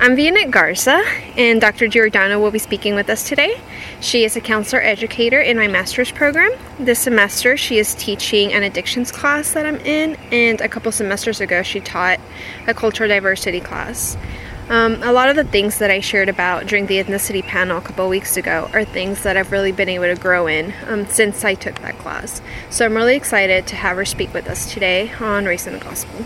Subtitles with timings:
[0.00, 1.02] I'm Vianette Garza,
[1.36, 1.88] and Dr.
[1.88, 3.60] Giordano will be speaking with us today.
[4.00, 6.52] She is a counselor educator in my master's program.
[6.78, 11.40] This semester, she is teaching an addictions class that I'm in, and a couple semesters
[11.40, 12.20] ago, she taught
[12.68, 14.16] a cultural diversity class.
[14.68, 17.82] Um, a lot of the things that I shared about during the ethnicity panel a
[17.82, 21.44] couple weeks ago are things that I've really been able to grow in um, since
[21.44, 22.40] I took that class.
[22.70, 25.84] So I'm really excited to have her speak with us today on race and the
[25.84, 26.24] gospel.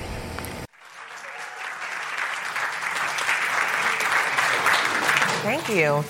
[5.43, 6.05] Thank you.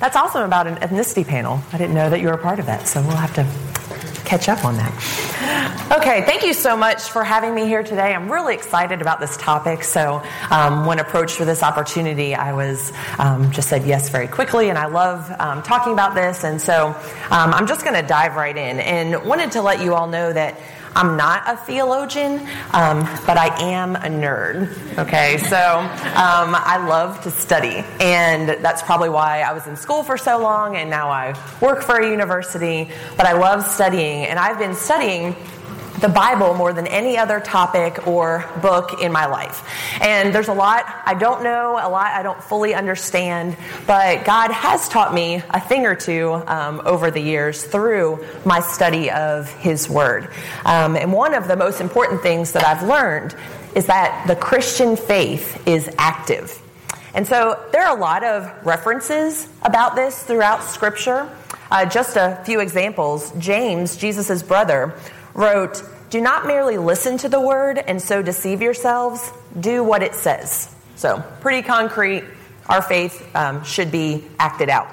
[0.00, 1.60] That's awesome about an ethnicity panel.
[1.72, 3.44] I didn't know that you were a part of that, so we'll have to
[4.24, 5.94] catch up on that.
[5.96, 8.14] Okay, thank you so much for having me here today.
[8.14, 9.84] I'm really excited about this topic.
[9.84, 14.70] So, um, when approached for this opportunity, I was um, just said yes very quickly,
[14.70, 16.42] and I love um, talking about this.
[16.42, 16.88] And so,
[17.30, 20.32] um, I'm just going to dive right in and wanted to let you all know
[20.32, 20.58] that
[20.96, 22.38] I'm not a theologian,
[22.72, 24.68] um, but I am a nerd.
[24.96, 30.04] Okay, so um, I love to study, and that's probably why I was in school
[30.04, 32.88] for so long, and now I work for a university.
[33.16, 35.34] But I love studying, and I've been studying
[36.00, 39.62] the Bible more than any other topic or book in my life.
[40.00, 43.56] And there's a lot I don't know, a lot I don't fully understand,
[43.86, 48.60] but God has taught me a thing or two um, over the years through my
[48.60, 50.30] study of His Word.
[50.64, 53.34] Um, and one of the most important things that I've learned
[53.74, 56.60] is that the Christian faith is active.
[57.14, 61.30] And so there are a lot of references about this throughout Scripture.
[61.70, 63.32] Uh, just a few examples.
[63.38, 64.94] James, Jesus' brother,
[65.34, 70.14] wrote, Do not merely listen to the word and so deceive yourselves, do what it
[70.14, 70.74] says.
[70.96, 72.24] So, pretty concrete.
[72.66, 74.88] Our faith um, should be acted out.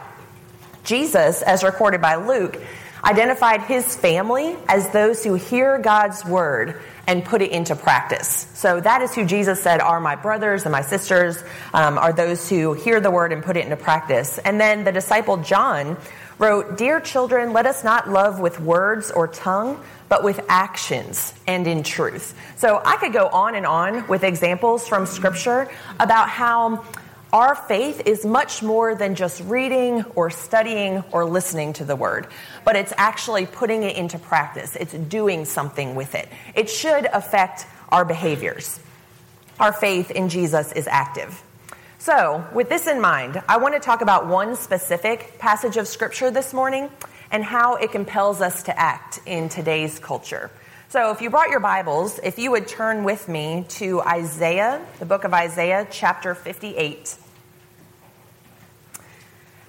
[0.83, 2.61] Jesus, as recorded by Luke,
[3.03, 8.47] identified his family as those who hear God's word and put it into practice.
[8.53, 12.47] So that is who Jesus said are my brothers and my sisters, um, are those
[12.47, 14.37] who hear the word and put it into practice.
[14.37, 15.97] And then the disciple John
[16.37, 21.65] wrote, Dear children, let us not love with words or tongue, but with actions and
[21.65, 22.35] in truth.
[22.57, 26.83] So I could go on and on with examples from Scripture about how
[27.31, 32.27] our faith is much more than just reading or studying or listening to the word,
[32.65, 34.75] but it's actually putting it into practice.
[34.75, 36.27] It's doing something with it.
[36.55, 38.81] It should affect our behaviors.
[39.61, 41.41] Our faith in Jesus is active.
[41.99, 46.31] So, with this in mind, I want to talk about one specific passage of Scripture
[46.31, 46.89] this morning
[47.31, 50.51] and how it compels us to act in today's culture.
[50.89, 55.05] So, if you brought your Bibles, if you would turn with me to Isaiah, the
[55.05, 57.15] book of Isaiah, chapter 58.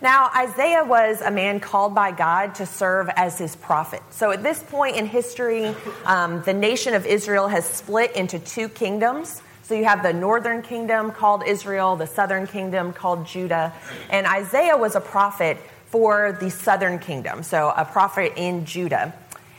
[0.01, 4.03] Now, Isaiah was a man called by God to serve as his prophet.
[4.11, 8.69] So, at this point in history, um, the nation of Israel has split into two
[8.69, 9.41] kingdoms.
[9.63, 13.73] So, you have the northern kingdom called Israel, the southern kingdom called Judah.
[14.11, 15.57] And Isaiah was a prophet
[15.93, 19.15] for the southern kingdom, so a prophet in Judah.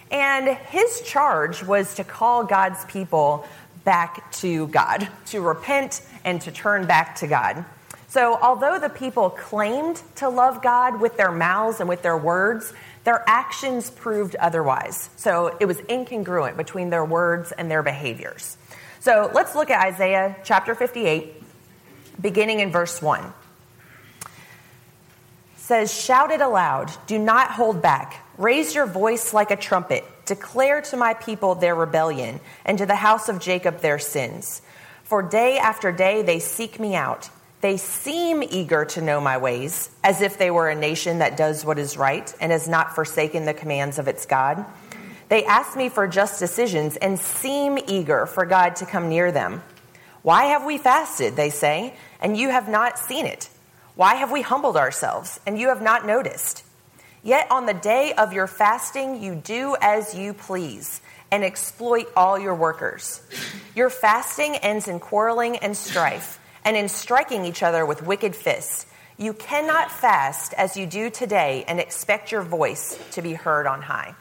[0.09, 3.45] And his charge was to call God's people
[3.83, 7.63] back to God, to repent and to turn back to God.
[8.07, 12.73] So, although the people claimed to love God with their mouths and with their words,
[13.03, 15.09] their actions proved otherwise.
[15.15, 18.57] So, it was incongruent between their words and their behaviors.
[18.99, 21.43] So, let's look at Isaiah chapter 58,
[22.21, 23.33] beginning in verse 1
[25.63, 28.27] says, Shout it aloud, do not hold back.
[28.37, 30.03] Raise your voice like a trumpet.
[30.25, 34.61] Declare to my people their rebellion, and to the house of Jacob their sins.
[35.03, 37.29] For day after day they seek me out.
[37.61, 41.63] They seem eager to know my ways, as if they were a nation that does
[41.63, 44.65] what is right and has not forsaken the commands of its God.
[45.29, 49.63] They ask me for just decisions and seem eager for God to come near them.
[50.23, 53.49] Why have we fasted, they say, and you have not seen it?
[53.95, 56.63] Why have we humbled ourselves and you have not noticed?
[57.21, 60.99] Yet on the day of your fasting, you do as you please
[61.31, 63.21] and exploit all your workers.
[63.75, 68.87] Your fasting ends in quarreling and strife and in striking each other with wicked fists.
[69.17, 73.83] You cannot fast as you do today and expect your voice to be heard on
[73.83, 74.15] high.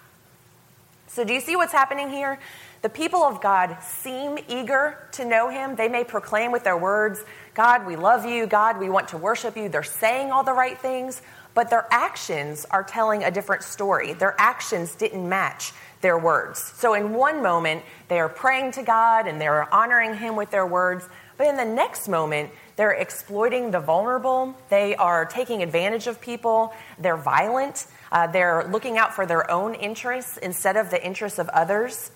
[1.08, 2.38] So, do you see what's happening here?
[2.82, 5.76] The people of God seem eager to know him.
[5.76, 7.24] They may proclaim with their words,
[7.54, 8.46] God, we love you.
[8.46, 9.68] God, we want to worship you.
[9.68, 11.22] They're saying all the right things,
[11.54, 14.14] but their actions are telling a different story.
[14.14, 16.60] Their actions didn't match their words.
[16.76, 20.66] So, in one moment, they are praying to God and they're honoring him with their
[20.66, 24.56] words, but in the next moment, they're exploiting the vulnerable.
[24.70, 26.72] They are taking advantage of people.
[26.98, 27.86] They're violent.
[28.10, 32.10] Uh, they're looking out for their own interests instead of the interests of others.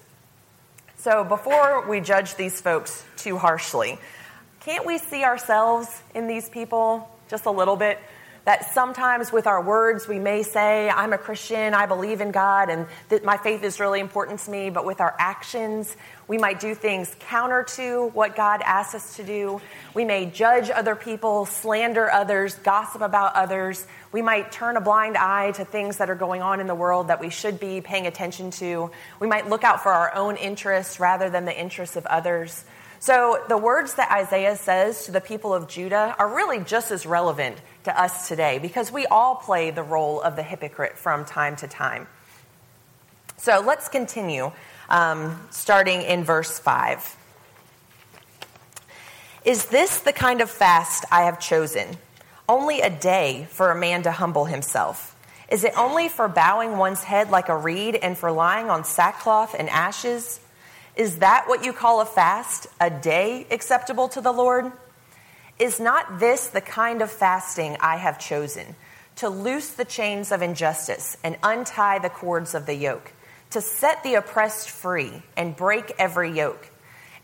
[1.06, 3.96] So, before we judge these folks too harshly,
[4.58, 5.86] can't we see ourselves
[6.16, 8.00] in these people just a little bit?
[8.46, 12.70] That sometimes with our words we may say, I'm a Christian, I believe in God,
[12.70, 15.96] and that my faith is really important to me, but with our actions,
[16.28, 19.60] we might do things counter to what God asks us to do.
[19.94, 23.84] We may judge other people, slander others, gossip about others.
[24.12, 27.08] We might turn a blind eye to things that are going on in the world
[27.08, 28.92] that we should be paying attention to.
[29.18, 32.64] We might look out for our own interests rather than the interests of others.
[33.06, 37.06] So, the words that Isaiah says to the people of Judah are really just as
[37.06, 41.54] relevant to us today because we all play the role of the hypocrite from time
[41.58, 42.08] to time.
[43.36, 44.50] So, let's continue
[44.88, 47.16] um, starting in verse 5.
[49.44, 51.86] Is this the kind of fast I have chosen?
[52.48, 55.14] Only a day for a man to humble himself.
[55.48, 59.54] Is it only for bowing one's head like a reed and for lying on sackcloth
[59.56, 60.40] and ashes?
[60.96, 64.72] Is that what you call a fast, a day acceptable to the Lord?
[65.58, 68.74] Is not this the kind of fasting I have chosen?
[69.16, 73.12] To loose the chains of injustice and untie the cords of the yoke,
[73.50, 76.70] to set the oppressed free and break every yoke?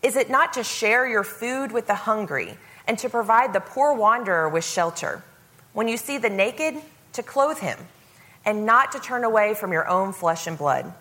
[0.03, 3.93] Is it not to share your food with the hungry and to provide the poor
[3.93, 5.23] wanderer with shelter?
[5.73, 6.75] When you see the naked,
[7.13, 7.77] to clothe him,
[8.45, 10.93] and not to turn away from your own flesh and blood?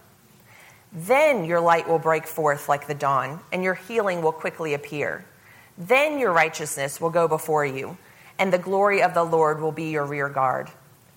[0.92, 5.24] Then your light will break forth like the dawn, and your healing will quickly appear.
[5.78, 7.96] Then your righteousness will go before you,
[8.38, 10.68] and the glory of the Lord will be your rear guard.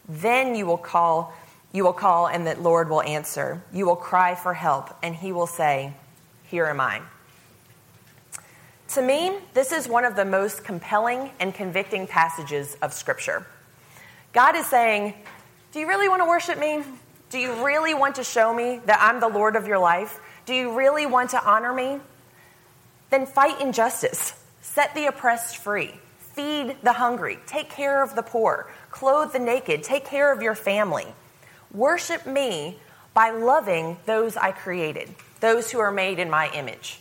[0.07, 1.33] Then you will call,
[1.73, 3.61] you will call, and the Lord will answer.
[3.73, 5.93] You will cry for help, and he will say,
[6.45, 7.01] Here am I.
[8.89, 13.45] To me, this is one of the most compelling and convicting passages of Scripture.
[14.31, 15.15] God is saying,
[15.73, 16.81] Do you really want to worship me?
[17.29, 20.19] Do you really want to show me that I'm the Lord of your life?
[20.45, 21.99] Do you really want to honor me?
[23.09, 28.69] Then fight injustice, set the oppressed free, feed the hungry, take care of the poor,
[28.91, 31.07] clothe the naked, take care of your family.
[31.73, 32.79] Worship me
[33.13, 36.99] by loving those I created, those who are made in my image.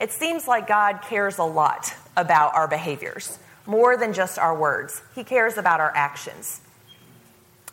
[0.00, 5.02] It seems like God cares a lot about our behaviors, more than just our words.
[5.14, 6.60] He cares about our actions.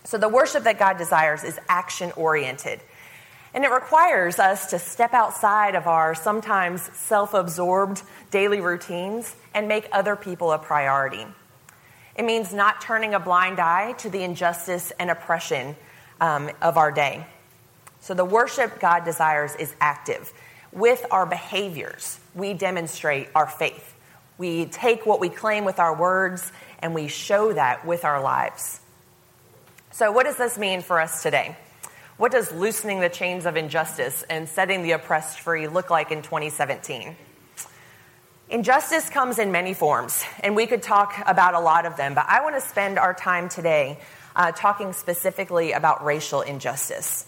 [0.08, 2.80] So the worship that God desires is action oriented.
[3.54, 8.02] And it requires us to step outside of our sometimes self absorbed
[8.32, 11.26] daily routines and make other people a priority.
[12.16, 15.76] It means not turning a blind eye to the injustice and oppression
[16.22, 17.28] um, of our day.
[18.00, 20.32] So the worship God desires is active.
[20.72, 23.94] With our behaviors, we demonstrate our faith.
[24.38, 26.50] We take what we claim with our words
[26.80, 28.80] and we show that with our lives.
[29.98, 31.58] So, what does this mean for us today?
[32.18, 36.22] What does loosening the chains of injustice and setting the oppressed free look like in
[36.22, 37.16] 2017?
[38.50, 42.28] Injustice comes in many forms, and we could talk about a lot of them, but
[42.30, 43.98] I want to spend our time today
[44.36, 47.26] uh, talking specifically about racial injustice.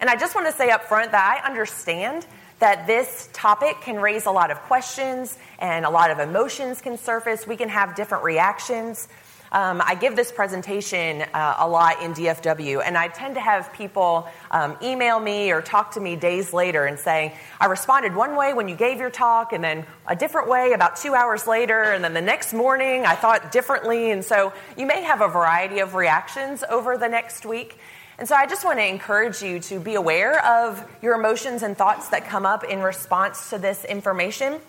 [0.00, 2.26] And I just want to say up front that I understand
[2.60, 6.96] that this topic can raise a lot of questions and a lot of emotions can
[6.96, 7.46] surface.
[7.46, 9.08] We can have different reactions.
[9.52, 13.70] Um, I give this presentation uh, a lot in DFW, and I tend to have
[13.74, 18.34] people um, email me or talk to me days later and say, I responded one
[18.34, 21.82] way when you gave your talk, and then a different way about two hours later,
[21.82, 24.10] and then the next morning I thought differently.
[24.10, 27.78] And so you may have a variety of reactions over the next week.
[28.18, 31.76] And so I just want to encourage you to be aware of your emotions and
[31.76, 34.60] thoughts that come up in response to this information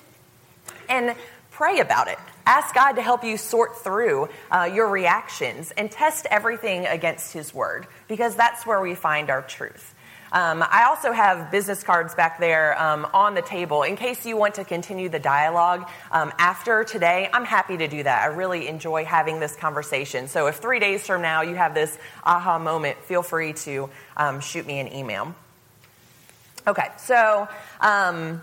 [0.89, 1.15] and
[1.51, 2.19] pray about it.
[2.45, 7.53] Ask God to help you sort through uh, your reactions and test everything against His
[7.53, 9.93] Word because that's where we find our truth.
[10.33, 14.35] Um, I also have business cards back there um, on the table in case you
[14.35, 17.29] want to continue the dialogue um, after today.
[17.31, 18.23] I'm happy to do that.
[18.23, 20.27] I really enjoy having this conversation.
[20.27, 24.39] So if three days from now you have this aha moment, feel free to um,
[24.39, 25.35] shoot me an email.
[26.65, 27.47] Okay, so
[27.79, 28.41] um,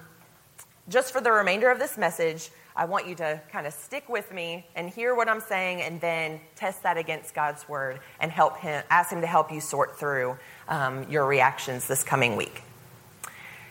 [0.89, 2.51] just for the remainder of this message,
[2.81, 6.01] I want you to kind of stick with me and hear what I'm saying and
[6.01, 9.99] then test that against God's word and help him, ask him to help you sort
[9.99, 12.63] through um, your reactions this coming week.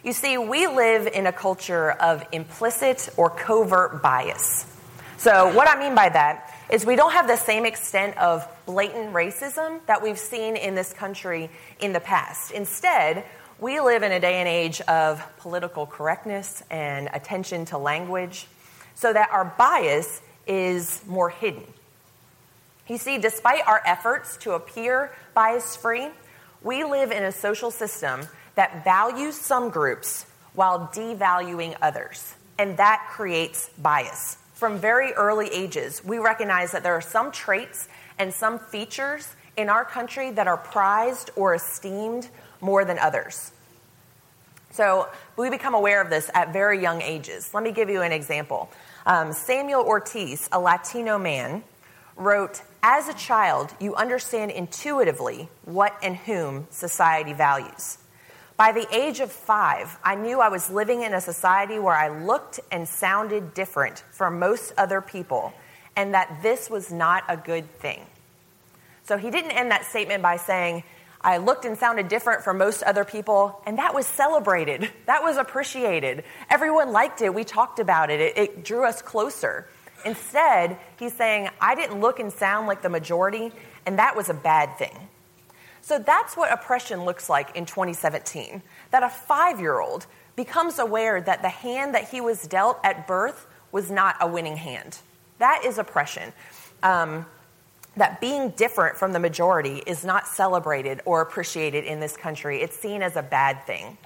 [0.03, 4.67] You see, we live in a culture of implicit or covert bias.
[5.17, 9.15] So, what I mean by that is we don't have the same extent of blatant
[9.15, 11.49] racism that we've seen in this country
[11.79, 12.51] in the past.
[12.51, 13.25] Instead,
[13.59, 18.45] we live in a day and age of political correctness and attention to language
[18.99, 21.63] so that our bias is more hidden.
[22.87, 26.09] You see, despite our efforts to appear bias free,
[26.61, 33.07] we live in a social system that values some groups while devaluing others, and that
[33.09, 37.87] creates bias from very early ages, we recognize that there are some traits
[38.19, 42.27] and some features in our country that are prized or esteemed
[42.59, 43.53] more than others.
[44.71, 47.53] So we become aware of this at very young ages.
[47.53, 48.69] Let me give you an example.
[49.09, 51.63] Um, Samuel Ortiz, a Latino man,
[52.15, 57.97] wrote, As a child, you understand intuitively what and whom society values.
[58.55, 62.09] By the age of five, I knew I was living in a society where I
[62.23, 65.53] looked and sounded different from most other people,
[65.95, 68.05] and that this was not a good thing.
[69.05, 70.83] So he didn't end that statement by saying,
[71.21, 74.89] I looked and sounded different from most other people, and that was celebrated.
[75.05, 76.23] That was appreciated.
[76.49, 77.33] Everyone liked it.
[77.33, 78.21] We talked about it.
[78.21, 79.67] It, it drew us closer.
[80.05, 83.51] Instead, he's saying, I didn't look and sound like the majority,
[83.85, 85.09] and that was a bad thing.
[85.81, 88.61] So that's what oppression looks like in 2017.
[88.91, 93.07] That a five year old becomes aware that the hand that he was dealt at
[93.07, 94.99] birth was not a winning hand.
[95.39, 96.31] That is oppression.
[96.83, 97.25] Um,
[97.99, 102.61] that being different from the majority is not celebrated or appreciated in this country.
[102.61, 103.97] It's seen as a bad thing.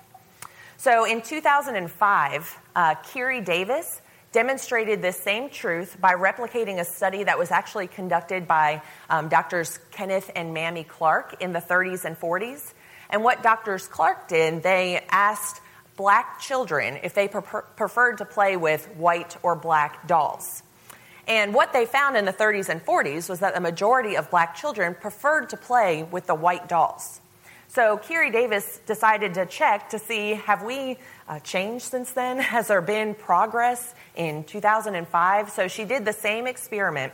[0.78, 7.38] So in 2005, uh, Kiri Davis demonstrated this same truth by replicating a study that
[7.38, 12.74] was actually conducted by um, doctors Kenneth and Mamie Clark in the 30s and 40s.
[13.12, 15.62] And what doctors Clark did, they asked
[15.96, 20.64] black children if they prefer- preferred to play with white or black dolls.
[21.28, 24.56] And what they found in the 30s and 40s was that the majority of black
[24.56, 27.22] children preferred to play with the white dolls.
[27.70, 32.38] So Kiri Davis decided to check to see have we uh, changed since then?
[32.54, 35.50] Has there been progress in 2005?
[35.50, 37.14] So she did the same experiment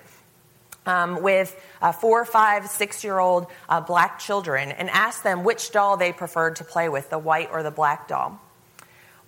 [0.85, 5.71] um, with uh, four, five, six year old uh, black children and asked them which
[5.71, 8.41] doll they preferred to play with, the white or the black doll.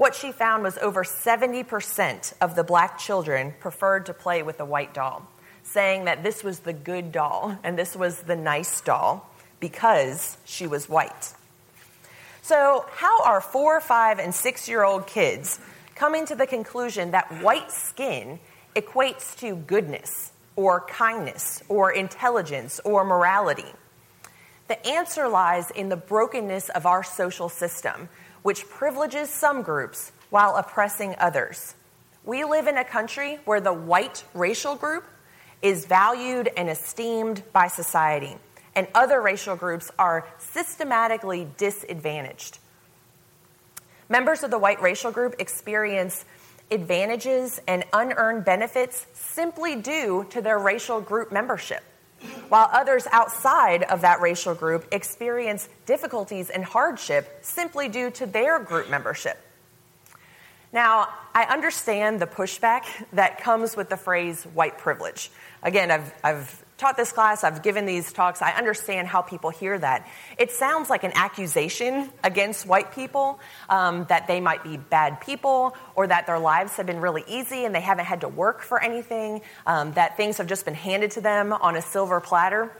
[0.01, 4.65] What she found was over 70% of the black children preferred to play with the
[4.65, 5.27] white doll,
[5.61, 9.29] saying that this was the good doll and this was the nice doll
[9.59, 11.35] because she was white.
[12.41, 15.59] So, how are four, five, and six year old kids
[15.93, 18.39] coming to the conclusion that white skin
[18.75, 23.71] equates to goodness or kindness or intelligence or morality?
[24.67, 28.09] The answer lies in the brokenness of our social system,
[28.43, 31.75] which privileges some groups while oppressing others.
[32.23, 35.05] We live in a country where the white racial group
[35.61, 38.37] is valued and esteemed by society
[38.75, 42.59] and other racial groups are systematically disadvantaged.
[44.09, 46.25] Members of the white racial group experience
[46.69, 51.83] advantages and unearned benefits simply due to their racial group membership,
[52.49, 58.59] while others outside of that racial group experience difficulties and hardship simply due to their
[58.59, 59.37] group membership.
[60.73, 65.29] Now, I understand the pushback that comes with the phrase white privilege.
[65.63, 69.77] Again, I've, I've taught this class, I've given these talks, I understand how people hear
[69.77, 70.07] that.
[70.37, 75.75] It sounds like an accusation against white people um, that they might be bad people
[75.95, 78.81] or that their lives have been really easy and they haven't had to work for
[78.81, 82.75] anything, um, that things have just been handed to them on a silver platter.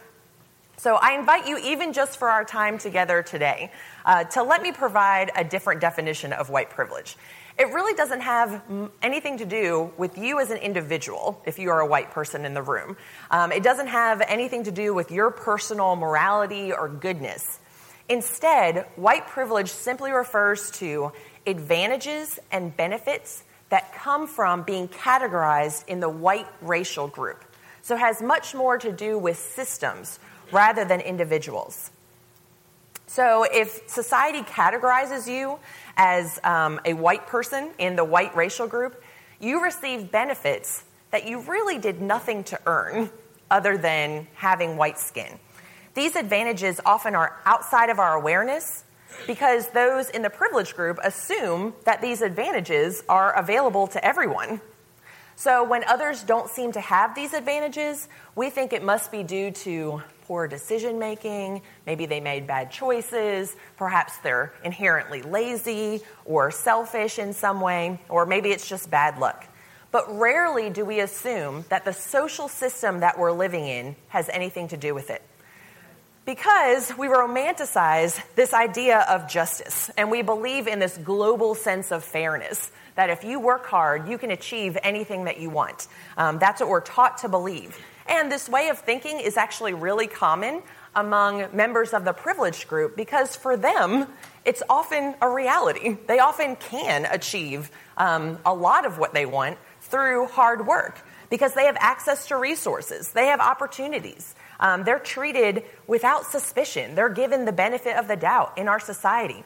[0.82, 3.70] So I invite you, even just for our time together today,
[4.04, 7.16] uh, to let me provide a different definition of white privilege.
[7.56, 8.60] It really doesn't have
[9.00, 12.52] anything to do with you as an individual, if you are a white person in
[12.52, 12.96] the room.
[13.30, 17.60] Um, it doesn't have anything to do with your personal morality or goodness.
[18.08, 21.12] Instead, white privilege simply refers to
[21.46, 27.44] advantages and benefits that come from being categorized in the white racial group.
[27.82, 30.18] So it has much more to do with systems
[30.52, 31.90] rather than individuals.
[33.06, 35.58] So if society categorizes you
[35.96, 39.02] as um, a white person in the white racial group,
[39.40, 43.10] you receive benefits that you really did nothing to earn
[43.50, 45.38] other than having white skin.
[45.94, 48.84] These advantages often are outside of our awareness
[49.26, 54.60] because those in the privileged group assume that these advantages are available to everyone.
[55.36, 59.50] So when others don't seem to have these advantages, we think it must be due
[59.50, 67.18] to poor decision making, maybe they made bad choices, perhaps they're inherently lazy or selfish
[67.18, 69.46] in some way, or maybe it's just bad luck.
[69.90, 74.68] But rarely do we assume that the social system that we're living in has anything
[74.68, 75.22] to do with it.
[76.24, 82.04] Because we romanticize this idea of justice, and we believe in this global sense of
[82.04, 85.88] fairness that if you work hard, you can achieve anything that you want.
[86.16, 87.76] Um, that's what we're taught to believe.
[88.12, 90.62] And this way of thinking is actually really common
[90.94, 94.06] among members of the privileged group because for them,
[94.44, 95.96] it's often a reality.
[96.06, 101.02] They often can achieve um, a lot of what they want through hard work.
[101.32, 104.34] because they have access to resources, they have opportunities.
[104.60, 109.42] Um, they're treated without suspicion, they're given the benefit of the doubt in our society.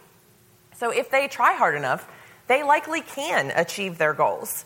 [0.79, 2.09] So if they try hard enough,
[2.49, 4.65] they likely can achieve their goals.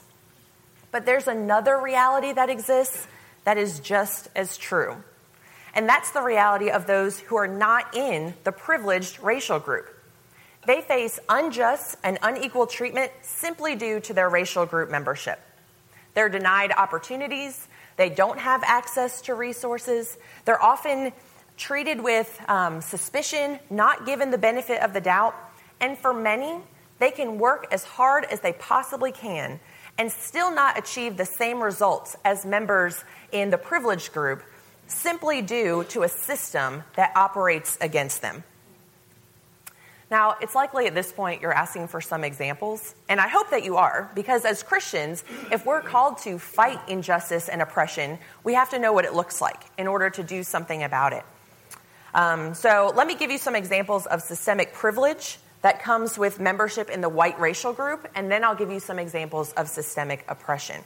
[0.93, 3.07] But there's another reality that exists
[3.51, 4.95] that is just as true.
[5.75, 9.89] And that's the reality of those who are not in the privileged racial group.
[10.69, 15.41] They face unjust and unequal treatment simply due to their racial group membership.
[16.15, 17.67] They're denied opportunities,
[17.97, 21.13] they don't have access to resources, they're often
[21.57, 25.35] treated with um, suspicion, not given the benefit of the doubt,
[25.81, 26.61] and for many,
[27.01, 29.59] they can work as hard as they possibly can
[30.01, 34.43] and still not achieve the same results as members in the privileged group
[34.87, 38.43] simply due to a system that operates against them.
[40.11, 43.63] Now, it's likely at this point you're asking for some examples, and I hope that
[43.63, 48.71] you are, because as Christians, if we're called to fight injustice and oppression, we have
[48.71, 51.25] to know what it looks like in order to do something about it.
[52.15, 56.89] Um, so, let me give you some examples of systemic privilege that comes with membership
[56.91, 60.83] in the white racial group, and then I'll give you some examples of systemic oppression.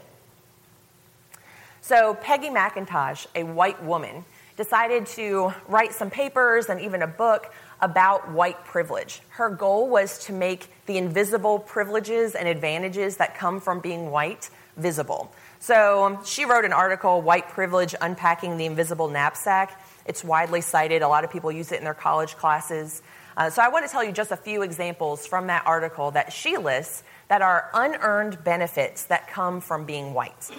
[1.80, 4.24] So, Peggy McIntosh, a white woman,
[4.56, 9.20] decided to write some papers and even a book about white privilege.
[9.30, 14.48] Her goal was to make the invisible privileges and advantages that come from being white
[14.76, 15.32] visible.
[15.60, 19.78] So, she wrote an article, White Privilege Unpacking the Invisible Knapsack.
[20.06, 23.02] It's widely cited, a lot of people use it in their college classes.
[23.36, 26.32] Uh, so, I want to tell you just a few examples from that article that
[26.32, 30.50] she lists that are unearned benefits that come from being white.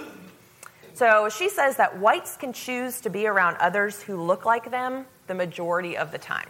[0.95, 5.05] So she says that whites can choose to be around others who look like them
[5.27, 6.49] the majority of the time.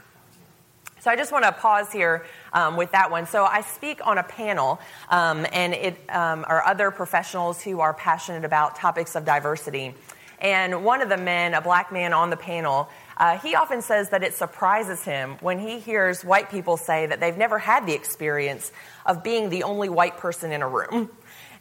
[1.00, 3.26] So I just want to pause here um, with that one.
[3.26, 4.80] So I speak on a panel,
[5.10, 9.96] um, and it um, are other professionals who are passionate about topics of diversity.
[10.40, 14.10] And one of the men, a black man on the panel, uh, he often says
[14.10, 17.94] that it surprises him when he hears white people say that they've never had the
[17.94, 18.72] experience
[19.06, 21.10] of being the only white person in a room.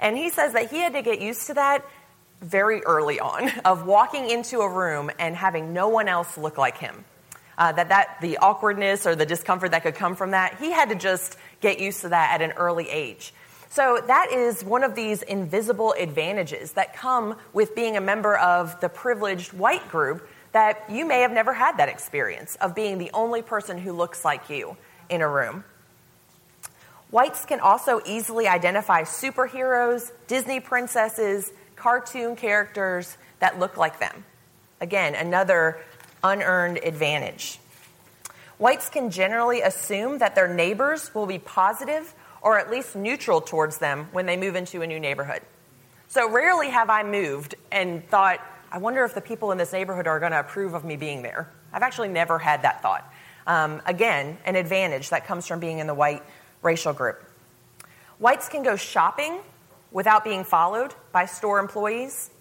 [0.00, 1.84] And he says that he had to get used to that
[2.40, 6.78] very early on of walking into a room and having no one else look like
[6.78, 7.04] him.
[7.56, 10.88] Uh, that that the awkwardness or the discomfort that could come from that, he had
[10.88, 13.32] to just get used to that at an early age.
[13.70, 18.80] So that is one of these invisible advantages that come with being a member of
[18.80, 23.10] the privileged white group that you may have never had that experience of being the
[23.12, 24.76] only person who looks like you
[25.10, 25.64] in a room.
[27.10, 34.24] Whites can also easily identify superheroes, Disney princesses, cartoon characters that look like them.
[34.80, 35.80] Again, another
[36.22, 37.58] unearned advantage.
[38.58, 43.78] Whites can generally assume that their neighbors will be positive or at least neutral towards
[43.78, 45.42] them when they move into a new neighborhood.
[46.08, 48.38] So rarely have I moved and thought,
[48.74, 51.22] I wonder if the people in this neighborhood are going to approve of me being
[51.22, 51.48] there.
[51.72, 53.08] I've actually never had that thought.
[53.46, 56.24] Um, again, an advantage that comes from being in the white
[56.60, 57.22] racial group.
[58.18, 59.38] Whites can go shopping
[59.92, 62.32] without being followed by store employees.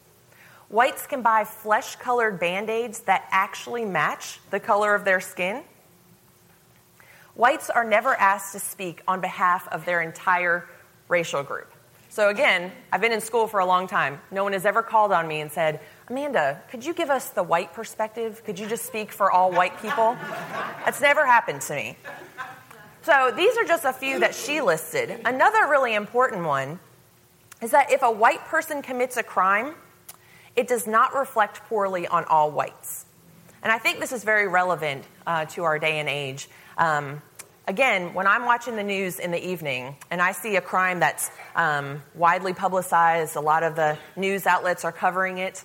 [0.69, 5.61] Whites can buy flesh colored band aids that actually match the color of their skin.
[7.35, 10.67] Whites are never asked to speak on behalf of their entire
[11.09, 11.71] racial group.
[12.09, 14.19] So, again, I've been in school for a long time.
[14.31, 17.43] No one has ever called on me and said, Amanda, could you give us the
[17.43, 18.43] white perspective?
[18.43, 20.17] Could you just speak for all white people?
[20.85, 21.97] That's never happened to me.
[23.03, 25.21] So, these are just a few that she listed.
[25.25, 26.79] Another really important one
[27.61, 29.75] is that if a white person commits a crime,
[30.55, 33.05] it does not reflect poorly on all whites.
[33.61, 36.49] And I think this is very relevant uh, to our day and age.
[36.77, 37.21] Um,
[37.65, 41.31] again, when I'm watching the news in the evening and I see a crime that's
[41.55, 45.63] um, widely publicized, a lot of the news outlets are covering it,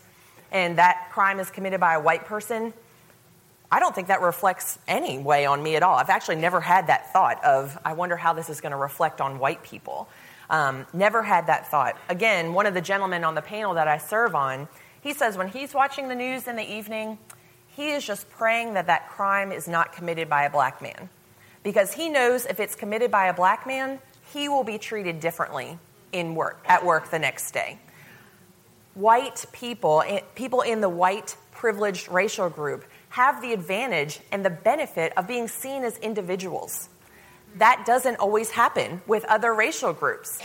[0.53, 2.73] and that crime is committed by a white person,
[3.71, 5.97] I don't think that reflects any way on me at all.
[5.97, 9.21] I've actually never had that thought of, I wonder how this is going to reflect
[9.21, 10.09] on white people.
[10.49, 11.99] Um, never had that thought.
[12.09, 14.69] Again, one of the gentlemen on the panel that I serve on,
[15.03, 17.19] he says when he's watching the news in the evening,
[17.77, 21.11] he is just praying that that crime is not committed by a black man.
[21.63, 23.99] Because he knows if it's committed by a black man,
[24.33, 25.79] he will be treated differently
[26.13, 27.79] in work, at work the next day.
[28.99, 30.03] White people,
[30.35, 35.47] people in the white privileged racial group, have the advantage and the benefit of being
[35.47, 36.89] seen as individuals
[37.57, 40.41] that doesn't always happen with other racial groups.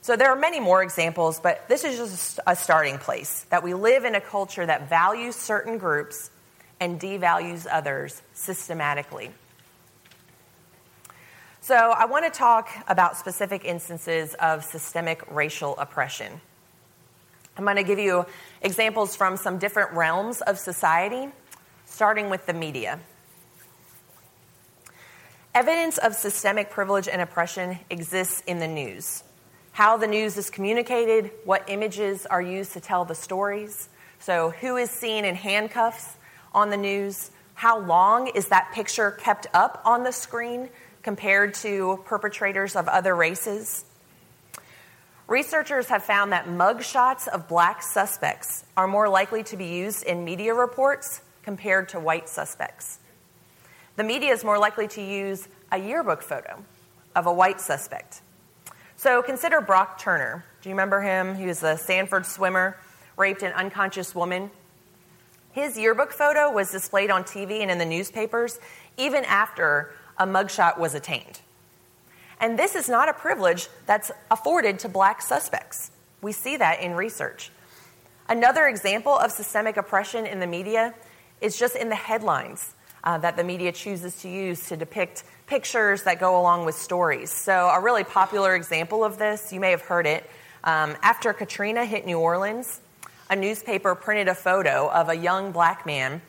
[0.00, 3.74] So there are many more examples, but this is just a starting place that we
[3.74, 6.30] live in a culture that values certain groups
[6.80, 9.30] and devalues others systematically.
[11.60, 16.40] So I want to talk about specific instances of systemic racial oppression.
[17.58, 18.24] I'm going to give you
[18.62, 21.28] examples from some different realms of society,
[21.86, 23.00] starting with the media.
[25.56, 29.24] Evidence of systemic privilege and oppression exists in the news.
[29.72, 33.88] How the news is communicated, what images are used to tell the stories.
[34.20, 36.16] So, who is seen in handcuffs
[36.54, 37.32] on the news?
[37.54, 40.68] How long is that picture kept up on the screen
[41.02, 43.84] compared to perpetrators of other races?
[45.28, 50.24] Researchers have found that mugshots of black suspects are more likely to be used in
[50.24, 52.98] media reports compared to white suspects.
[53.96, 56.64] The media is more likely to use a yearbook photo
[57.14, 58.22] of a white suspect.
[58.96, 60.46] So consider Brock Turner.
[60.62, 61.34] Do you remember him?
[61.34, 62.78] He was a Stanford swimmer,
[63.18, 64.50] raped an unconscious woman.
[65.52, 68.58] His yearbook photo was displayed on TV and in the newspapers
[68.96, 71.42] even after a mugshot was attained.
[72.40, 75.90] And this is not a privilege that's afforded to black suspects.
[76.20, 77.50] We see that in research.
[78.28, 80.94] Another example of systemic oppression in the media
[81.40, 82.74] is just in the headlines
[83.04, 87.30] uh, that the media chooses to use to depict pictures that go along with stories.
[87.30, 90.28] So, a really popular example of this, you may have heard it,
[90.64, 92.80] um, after Katrina hit New Orleans,
[93.30, 96.20] a newspaper printed a photo of a young black man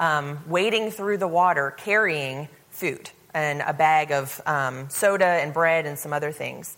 [0.00, 5.86] um, wading through the water carrying food and a bag of um, soda and bread
[5.86, 6.76] and some other things.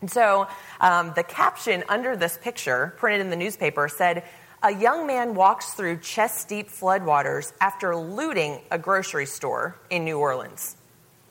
[0.00, 0.46] And so
[0.80, 4.24] um, the caption under this picture, printed in the newspaper, said,
[4.62, 10.18] A young man walks through chest deep floodwaters after looting a grocery store in New
[10.18, 10.76] Orleans.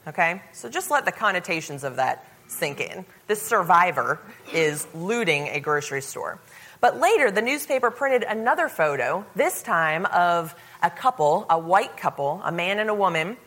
[0.08, 0.41] Okay?
[0.54, 3.06] So just let the connotations of that sink in.
[3.28, 4.19] This survivor
[4.54, 6.39] is looting a grocery store.
[6.82, 12.41] But later, the newspaper printed another photo, this time of a couple, a white couple,
[12.43, 13.38] a man and a woman,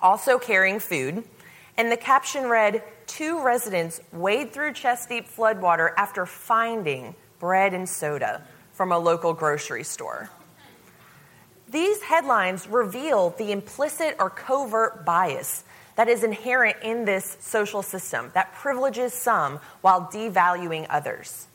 [0.00, 1.24] also carrying food.
[1.76, 7.88] And the caption read Two residents wade through chest deep floodwater after finding bread and
[7.88, 10.28] soda from a local grocery store.
[11.68, 18.30] These headlines reveal the implicit or covert bias that is inherent in this social system
[18.34, 21.46] that privileges some while devaluing others.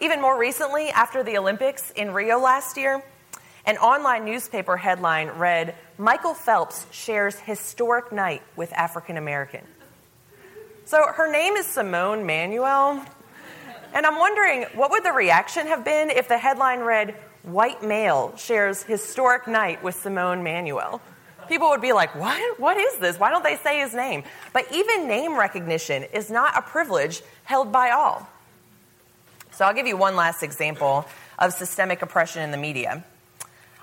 [0.00, 3.02] Even more recently, after the Olympics in Rio last year,
[3.66, 9.62] an online newspaper headline read Michael Phelps shares historic night with African American.
[10.84, 13.04] So her name is Simone Manuel.
[13.94, 18.34] And I'm wondering, what would the reaction have been if the headline read, White male
[18.36, 21.00] shares historic night with Simone Manuel?
[21.48, 22.58] People would be like, What?
[22.58, 23.18] What is this?
[23.18, 24.24] Why don't they say his name?
[24.52, 28.26] But even name recognition is not a privilege held by all.
[29.52, 31.06] So I'll give you one last example
[31.38, 33.04] of systemic oppression in the media.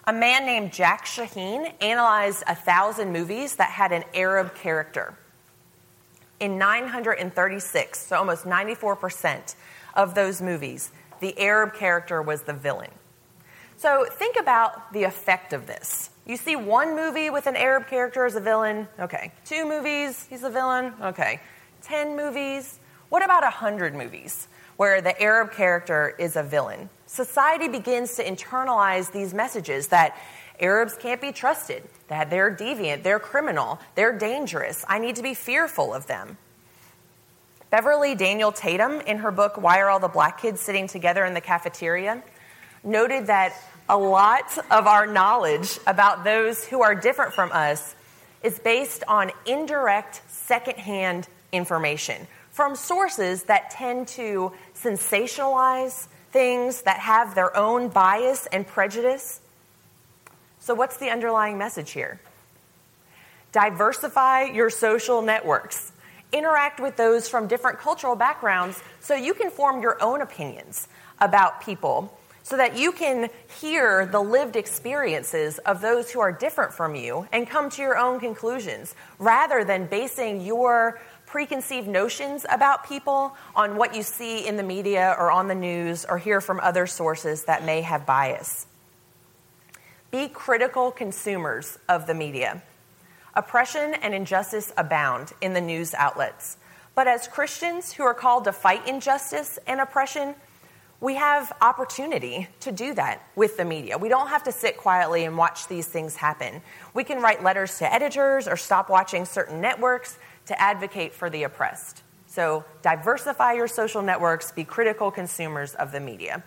[0.06, 5.14] A man named Jack Shaheen analyzed a thousand movies that had an Arab character.
[6.40, 9.56] In 936, so almost 94%
[9.96, 12.90] of those movies, the Arab character was the villain.
[13.78, 16.10] So think about the effect of this.
[16.26, 19.32] You see one movie with an Arab character as a villain, okay.
[19.46, 21.42] Two movies, he's a villain, okay.
[21.84, 24.48] Ten movies, what about a hundred movies?
[24.82, 26.90] where the Arab character is a villain.
[27.12, 30.18] Society begins to internalize these messages that
[30.62, 34.86] Arabs can't be trusted, that they're deviant, they're criminal, they're dangerous.
[34.88, 36.38] I need to be fearful of them.
[37.70, 41.34] Beverly Daniel Tatum, in her book, Why Are All the Black Kids Sitting Together in
[41.34, 42.24] the Cafeteria,
[42.82, 43.58] noted that
[43.90, 47.94] a lot of our knowledge about those who are different from us
[48.42, 57.36] is based on indirect, secondhand information from sources that tend to sensationalize things, that have
[57.36, 59.42] their own bias and prejudice.
[60.60, 62.20] So, what's the underlying message here?
[63.52, 65.92] Diversify your social networks.
[66.32, 70.88] Interact with those from different cultural backgrounds so you can form your own opinions
[71.20, 76.74] about people, so that you can hear the lived experiences of those who are different
[76.74, 81.00] from you and come to your own conclusions rather than basing your
[81.32, 86.04] preconceived notions about people on what you see in the media or on the news
[86.04, 88.68] or hear from other sources that may have bias.
[90.12, 92.62] Be critical consumers of the media.
[93.34, 96.58] Oppression and injustice abound in the news outlets.
[96.96, 100.36] But as Christians who are called to fight injustice and oppression,
[101.00, 103.98] we have opportunity to do that with the media.
[103.98, 106.62] We don't have to sit quietly and watch these things happen.
[106.94, 111.44] We can write letters to editors or stop watching certain networks to advocate for the
[111.44, 112.04] oppressed.
[112.28, 116.44] So, diversify your social networks, be critical consumers of the media.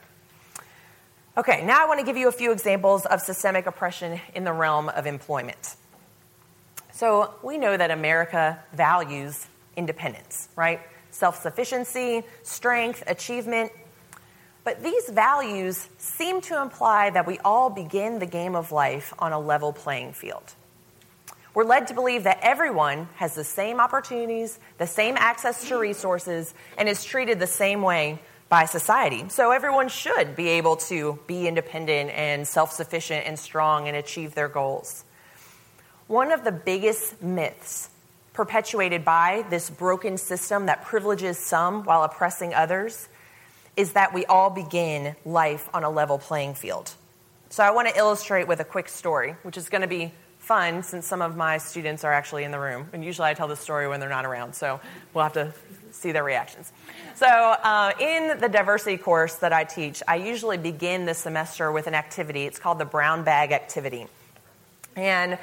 [1.36, 4.52] Okay, now I want to give you a few examples of systemic oppression in the
[4.52, 5.76] realm of employment.
[6.92, 10.80] So, we know that America values independence, right?
[11.10, 13.72] Self sufficiency, strength, achievement.
[14.64, 19.32] But these values seem to imply that we all begin the game of life on
[19.32, 20.54] a level playing field.
[21.54, 26.52] We're led to believe that everyone has the same opportunities, the same access to resources,
[26.76, 29.26] and is treated the same way by society.
[29.28, 34.34] So everyone should be able to be independent and self sufficient and strong and achieve
[34.34, 35.04] their goals.
[36.08, 37.88] One of the biggest myths
[38.32, 43.08] perpetuated by this broken system that privileges some while oppressing others
[43.76, 46.92] is that we all begin life on a level playing field.
[47.48, 50.12] So I want to illustrate with a quick story, which is going to be
[50.44, 52.86] fun since some of my students are actually in the room.
[52.92, 54.80] And usually I tell the story when they're not around, so
[55.12, 55.52] we'll have to
[55.90, 56.70] see their reactions.
[57.14, 61.86] So, uh, in the diversity course that I teach, I usually begin the semester with
[61.86, 62.42] an activity.
[62.42, 64.06] It's called the brown bag activity.
[64.96, 65.38] And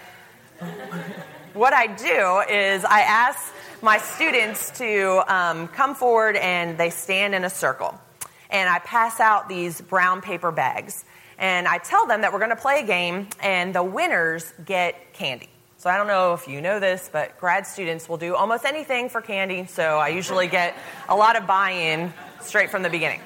[1.54, 7.34] what I do is I ask my students to um, come forward and they stand
[7.34, 8.00] in a circle.
[8.52, 11.06] And I pass out these brown paper bags
[11.42, 15.14] and I tell them that we're going to play a game, and the winners get
[15.14, 15.50] candy.
[15.78, 19.10] So I don't know if you know this, but grad students will do almost anything
[19.10, 20.78] for candy, so I usually get
[21.10, 23.22] a lot of buy in straight from the beginning.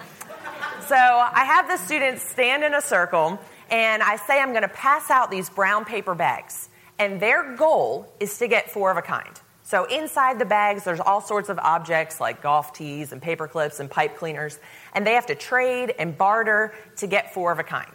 [0.88, 3.38] So I have the students stand in a circle,
[3.70, 8.10] and I say I'm going to pass out these brown paper bags, and their goal
[8.22, 9.42] is to get four of a kind.
[9.64, 13.82] So inside the bags, there's all sorts of objects like golf tees and paper clips
[13.82, 14.58] and pipe cleaners,
[14.94, 17.92] and they have to trade and barter to get four of a kind.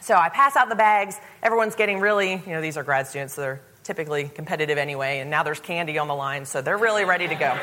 [0.00, 1.16] So I pass out the bags.
[1.42, 5.30] Everyone's getting really, you know, these are grad students, so they're typically competitive anyway, and
[5.30, 7.56] now there's candy on the line, so they're really ready to go.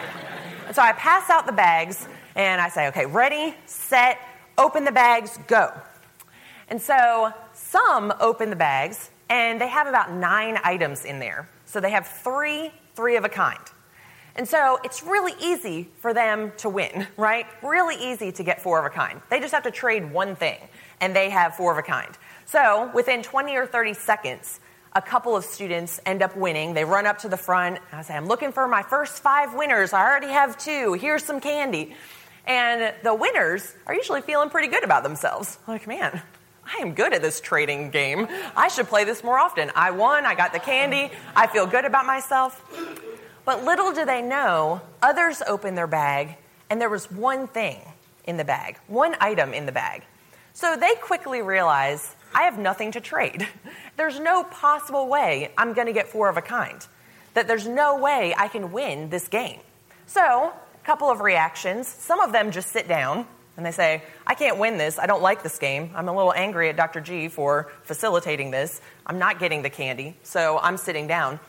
[0.72, 4.20] So I pass out the bags and I say, okay, ready, set,
[4.58, 5.72] open the bags, go.
[6.70, 11.50] And so some open the bags and they have about nine items in there.
[11.66, 13.60] So they have three, three of a kind.
[14.36, 17.46] And so it's really easy for them to win, right?
[17.62, 19.22] Really easy to get four of a kind.
[19.30, 20.58] They just have to trade one thing
[21.00, 22.10] and they have four of a kind.
[22.46, 24.60] So within 20 or 30 seconds,
[24.96, 26.74] a couple of students end up winning.
[26.74, 27.80] They run up to the front.
[27.92, 29.94] I say, I'm looking for my first five winners.
[29.94, 30.94] I already have two.
[30.94, 31.96] Here's some candy.
[32.46, 35.58] And the winners are usually feeling pretty good about themselves.
[35.68, 36.22] Like, man,
[36.66, 38.28] I am good at this trading game.
[38.56, 39.72] I should play this more often.
[39.76, 40.26] I won.
[40.26, 41.12] I got the candy.
[41.36, 42.62] I feel good about myself.
[43.46, 46.38] But little do they know, others opened their bag
[46.70, 47.82] and there was one thing
[48.26, 50.04] in the bag, one item in the bag.
[50.54, 53.48] So they quickly realize I have nothing to trade.
[53.98, 56.86] There's no possible way I'm going to get four of a kind.
[57.34, 59.60] That there's no way I can win this game.
[60.06, 61.88] So, a couple of reactions.
[61.88, 63.26] Some of them just sit down
[63.58, 65.00] and they say, I can't win this.
[65.00, 65.92] I don't like this game.
[65.96, 67.02] I'm a little angry at Dr.
[67.02, 68.82] G for facilitating this.
[69.06, 71.40] I'm not getting the candy, so I'm sitting down.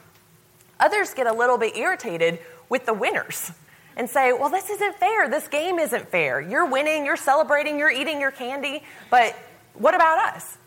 [0.80, 3.52] Others get a little bit irritated with the winners
[3.96, 5.28] and say, Well, this isn't fair.
[5.28, 6.40] This game isn't fair.
[6.40, 9.36] You're winning, you're celebrating, you're eating your candy, but
[9.74, 10.58] what about us?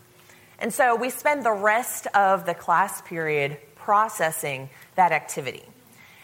[0.60, 5.64] And so we spend the rest of the class period processing that activity.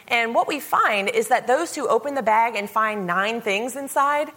[0.08, 3.76] And what we find is that those who open the bag and find nine things
[3.76, 4.30] inside,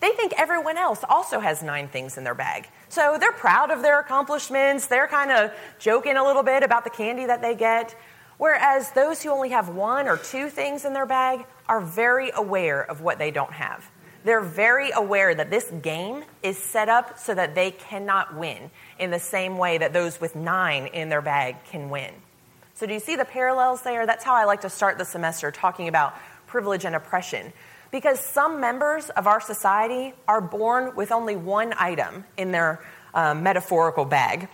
[0.00, 2.68] they think everyone else also has nine things in their bag.
[2.88, 4.86] So they're proud of their accomplishments.
[4.86, 7.94] They're kind of joking a little bit about the candy that they get.
[8.38, 12.82] Whereas those who only have one or two things in their bag are very aware
[12.82, 13.88] of what they don't have.
[14.24, 19.10] They're very aware that this game is set up so that they cannot win in
[19.10, 22.12] the same way that those with nine in their bag can win.
[22.76, 24.06] So, do you see the parallels there?
[24.06, 26.14] That's how I like to start the semester talking about
[26.46, 27.52] privilege and oppression.
[27.92, 33.44] Because some members of our society are born with only one item in their um,
[33.44, 34.48] metaphorical bag.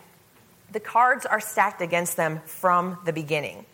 [0.72, 3.64] The cards are stacked against them from the beginning.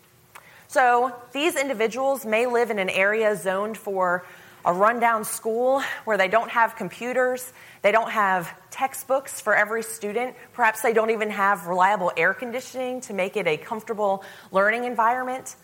[0.76, 4.26] So, these individuals may live in an area zoned for
[4.62, 10.36] a rundown school where they don't have computers, they don't have textbooks for every student,
[10.52, 15.56] perhaps they don't even have reliable air conditioning to make it a comfortable learning environment.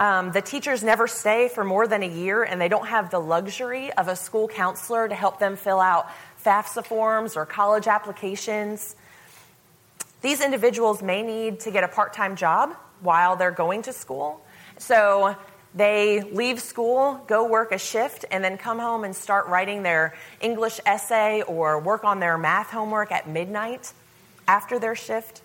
[0.00, 3.20] Um, the teachers never stay for more than a year, and they don't have the
[3.20, 6.08] luxury of a school counselor to help them fill out
[6.44, 8.96] FAFSA forms or college applications.
[10.22, 14.40] These individuals may need to get a part time job while they're going to school.
[14.78, 15.36] So
[15.74, 20.14] they leave school, go work a shift, and then come home and start writing their
[20.40, 23.92] English essay or work on their math homework at midnight
[24.48, 25.42] after their shift.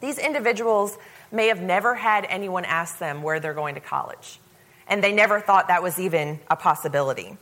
[0.00, 0.96] These individuals
[1.32, 4.38] may have never had anyone ask them where they're going to college,
[4.86, 7.36] and they never thought that was even a possibility.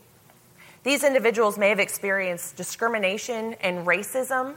[0.85, 4.55] These individuals may have experienced discrimination and racism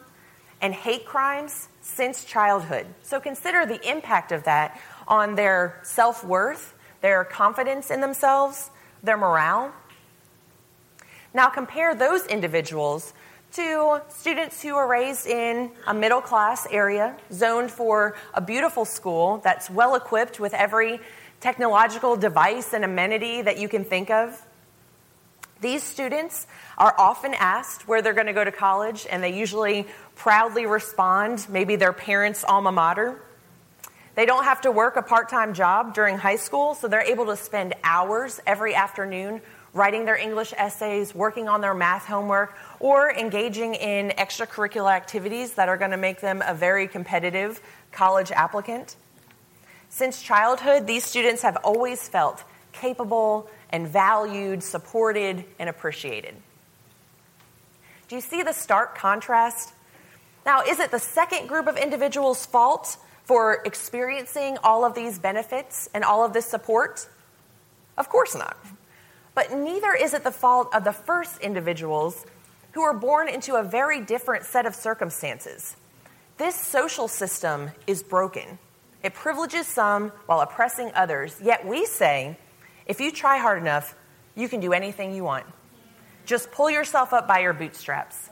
[0.61, 2.85] and hate crimes since childhood.
[3.01, 8.69] So consider the impact of that on their self worth their confidence in themselves,
[9.03, 9.71] their morale.
[11.33, 13.13] Now compare those individuals
[13.53, 19.39] to students who are raised in a middle class area, zoned for a beautiful school
[19.43, 20.99] that's well equipped with every
[21.39, 24.45] technological device and amenity that you can think of.
[25.61, 26.45] These students
[26.77, 31.47] are often asked where they're going to go to college, and they usually proudly respond,
[31.49, 33.19] maybe their parents' alma mater.
[34.15, 37.27] They don't have to work a part time job during high school, so they're able
[37.27, 39.41] to spend hours every afternoon
[39.73, 45.69] writing their English essays, working on their math homework, or engaging in extracurricular activities that
[45.69, 48.95] are going to make them a very competitive college applicant.
[49.89, 56.35] Since childhood, these students have always felt capable and valued, supported, and appreciated.
[58.07, 59.73] Do you see the stark contrast?
[60.45, 65.89] Now, is it the second group of individuals' fault for experiencing all of these benefits
[65.93, 67.09] and all of this support?
[67.97, 68.57] Of course not.
[69.35, 72.25] But neither is it the fault of the first individuals
[72.71, 75.75] who are born into a very different set of circumstances.
[76.37, 78.59] This social system is broken.
[79.03, 81.39] It privileges some while oppressing others.
[81.43, 82.37] Yet we say,
[82.87, 83.95] if you try hard enough,
[84.35, 85.45] you can do anything you want.
[86.25, 88.29] Just pull yourself up by your bootstraps.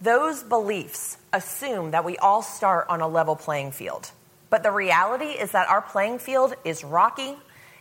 [0.00, 4.10] Those beliefs assume that we all start on a level playing field.
[4.50, 7.36] But the reality is that our playing field is rocky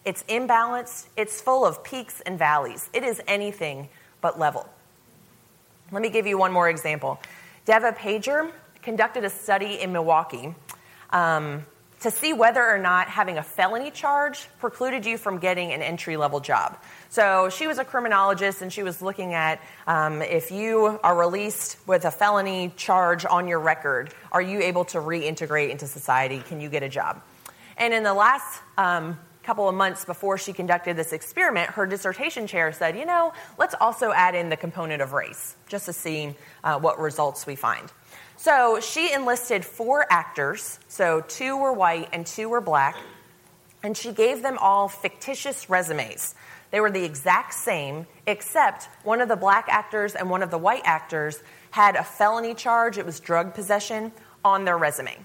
[0.05, 2.89] it's imbalanced, it's full of peaks and valleys.
[2.93, 3.89] It is anything
[4.21, 4.67] but level.
[5.91, 7.19] Let me give you one more example.
[7.65, 8.51] Devah Pager
[8.81, 10.53] conducted a study in Milwaukee
[11.11, 11.65] um,
[12.03, 16.17] to see whether or not having a felony charge precluded you from getting an entry
[16.17, 16.77] level job.
[17.09, 21.77] So she was a criminologist and she was looking at um, if you are released
[21.87, 26.39] with a felony charge on your record, are you able to reintegrate into society?
[26.39, 27.21] Can you get a job?
[27.77, 32.47] And in the last um, couple of months before she conducted this experiment, her dissertation
[32.47, 36.35] chair said, you know, let's also add in the component of race just to see
[36.63, 37.91] uh, what results we find.
[38.43, 42.97] So she enlisted four actors, so two were white and two were black,
[43.81, 46.35] and she gave them all fictitious resumes.
[46.69, 50.57] They were the exact same, except one of the black actors and one of the
[50.57, 54.11] white actors had a felony charge, it was drug possession,
[54.43, 55.15] on their resume.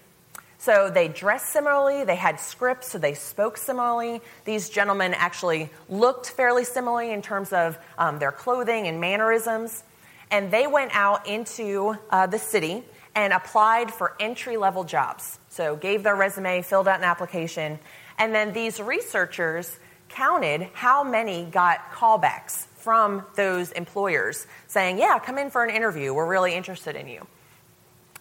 [0.58, 4.20] So they dressed similarly, they had scripts, so they spoke similarly.
[4.44, 9.82] These gentlemen actually looked fairly similarly in terms of um, their clothing and mannerisms.
[10.30, 12.84] And they went out into uh, the city
[13.18, 15.40] and applied for entry level jobs.
[15.48, 17.80] So gave their resume, filled out an application,
[18.16, 19.76] and then these researchers
[20.08, 26.14] counted how many got callbacks from those employers saying, Yeah, come in for an interview.
[26.14, 27.26] We're really interested in you.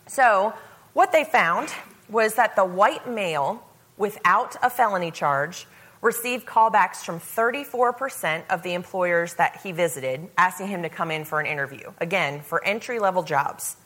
[0.07, 0.51] So,
[0.93, 1.71] what they found
[2.09, 3.63] was that the white male
[3.97, 5.67] without a felony charge
[6.01, 11.23] received callbacks from 34% of the employers that he visited asking him to come in
[11.23, 13.77] for an interview, again, for entry level jobs.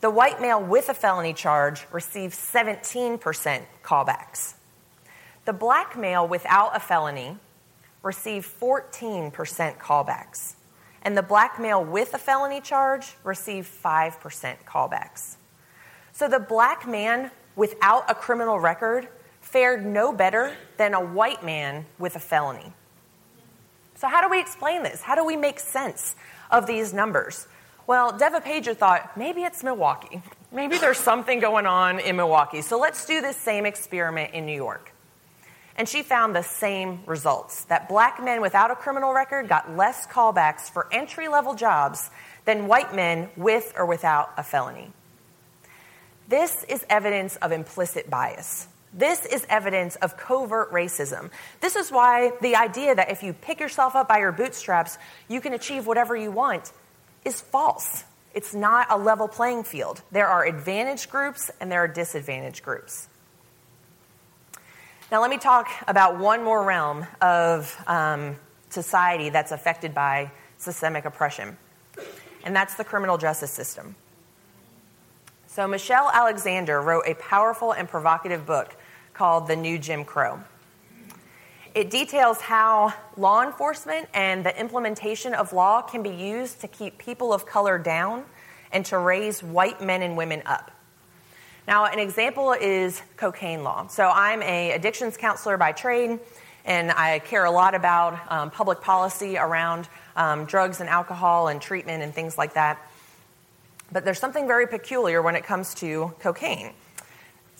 [0.00, 4.54] The white male with a felony charge received 17% callbacks.
[5.44, 7.36] The black male without a felony
[8.02, 9.32] received 14%
[9.78, 10.54] callbacks.
[11.02, 15.36] And the black male with a felony charge received 5% callbacks.
[16.12, 19.08] So the black man without a criminal record
[19.40, 22.72] fared no better than a white man with a felony.
[23.96, 25.02] So, how do we explain this?
[25.02, 26.14] How do we make sense
[26.50, 27.46] of these numbers?
[27.90, 30.22] Well, Devah Pager thought maybe it's Milwaukee.
[30.52, 32.62] Maybe there's something going on in Milwaukee.
[32.62, 34.92] So let's do this same experiment in New York.
[35.74, 40.06] And she found the same results that black men without a criminal record got less
[40.06, 42.10] callbacks for entry level jobs
[42.44, 44.92] than white men with or without a felony.
[46.28, 48.68] This is evidence of implicit bias.
[48.94, 51.32] This is evidence of covert racism.
[51.60, 55.40] This is why the idea that if you pick yourself up by your bootstraps, you
[55.40, 56.70] can achieve whatever you want
[57.24, 58.04] is false.
[58.34, 60.02] It's not a level playing field.
[60.12, 63.08] There are advantage groups and there are disadvantage groups.
[65.10, 68.36] Now, let me talk about one more realm of um,
[68.68, 71.56] society that's affected by systemic oppression,
[72.44, 73.96] and that's the criminal justice system.
[75.48, 78.76] So, Michelle Alexander wrote a powerful and provocative book
[79.12, 80.44] called The New Jim Crow.
[81.72, 86.98] It details how law enforcement and the implementation of law can be used to keep
[86.98, 88.24] people of color down
[88.72, 90.72] and to raise white men and women up.
[91.68, 93.86] Now, an example is cocaine law.
[93.86, 96.18] So, I'm a addictions counselor by trade,
[96.64, 101.62] and I care a lot about um, public policy around um, drugs and alcohol and
[101.62, 102.84] treatment and things like that.
[103.92, 106.72] But there's something very peculiar when it comes to cocaine.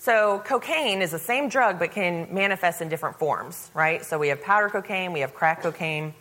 [0.01, 4.03] So, cocaine is the same drug but can manifest in different forms, right?
[4.03, 6.15] So, we have powder cocaine, we have crack cocaine.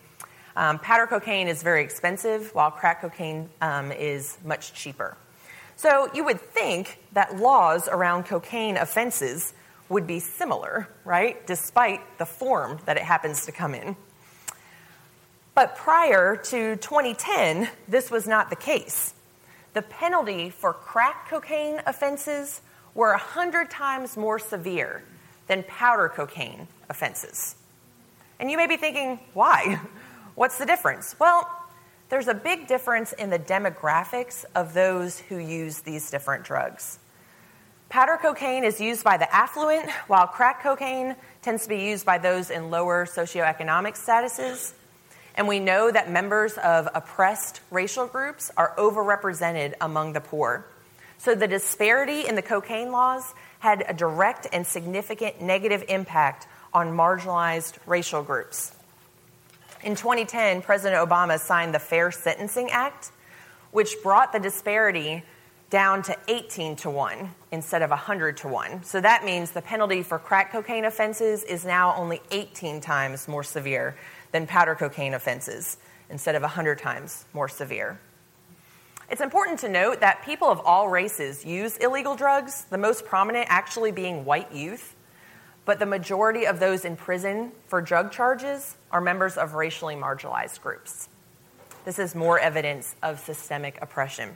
[0.57, 5.15] Um, powder cocaine is very expensive, while crack cocaine um, is much cheaper.
[5.77, 9.53] So you would think that laws around cocaine offenses
[9.87, 11.47] would be similar, right?
[11.47, 13.95] Despite the form that it happens to come in.
[15.55, 19.13] But prior to 2010, this was not the case.
[19.73, 22.59] The penalty for crack cocaine offenses
[22.99, 25.01] were 100 times more severe
[25.47, 27.55] than powder cocaine offenses.
[28.41, 29.79] And you may be thinking, why?
[30.35, 31.15] What's the difference?
[31.17, 31.49] Well,
[32.09, 36.99] there's a big difference in the demographics of those who use these different drugs.
[37.87, 42.17] Powder cocaine is used by the affluent, while crack cocaine tends to be used by
[42.17, 44.73] those in lower socioeconomic statuses.
[45.35, 50.65] And we know that members of oppressed racial groups are overrepresented among the poor.
[51.19, 56.93] So the disparity in the cocaine laws had a direct and significant negative impact on
[56.93, 58.73] marginalized racial groups.
[59.83, 63.11] In 2010, President Obama signed the Fair Sentencing Act,
[63.71, 65.23] which brought the disparity
[65.69, 68.83] down to 18 to 1 instead of 100 to 1.
[68.83, 73.43] So that means the penalty for crack cocaine offenses is now only 18 times more
[73.43, 73.97] severe
[74.31, 75.77] than powder cocaine offenses
[76.09, 77.99] instead of 100 times more severe.
[79.09, 83.47] It's important to note that people of all races use illegal drugs, the most prominent
[83.49, 84.95] actually being white youth
[85.69, 90.59] but the majority of those in prison for drug charges are members of racially marginalized
[90.61, 91.07] groups.
[91.85, 94.35] This is more evidence of systemic oppression.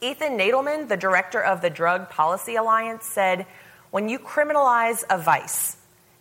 [0.00, 3.44] Ethan Nadelmann, the director of the Drug Policy Alliance, said
[3.90, 5.76] when you criminalize a vice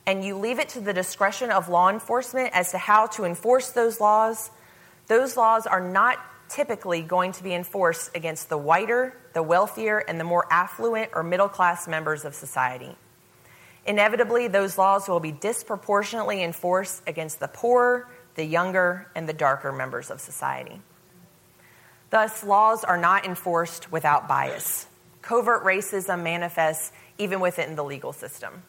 [0.05, 3.70] and you leave it to the discretion of law enforcement as to how to enforce
[3.70, 4.51] those laws,
[5.07, 6.20] those laws are not
[6.53, 11.23] typically going to be enforced against the whiter, the wealthier, and the more affluent or
[11.23, 12.95] middle class members of society.
[13.85, 19.71] Inevitably, those laws will be disproportionately enforced against the poorer, the younger, and the darker
[19.71, 20.81] members of society.
[22.11, 24.87] Thus, laws are not enforced without bias.
[25.21, 28.63] Covert racism manifests even within the legal system.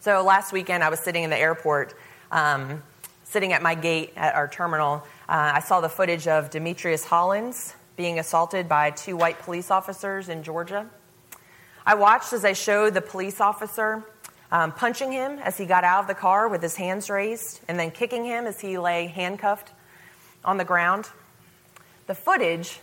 [0.00, 1.94] So, last weekend, I was sitting in the airport,
[2.32, 2.82] um,
[3.28, 5.02] sitting at my gate at our terminal.
[5.28, 10.28] Uh, I saw the footage of Demetrius Hollins being assaulted by two white police officers
[10.28, 10.88] in Georgia.
[11.84, 14.04] I watched as they showed the police officer
[14.52, 17.78] um, punching him as he got out of the car with his hands raised, and
[17.78, 19.72] then kicking him as he lay handcuffed
[20.44, 21.08] on the ground.
[22.06, 22.78] The footage,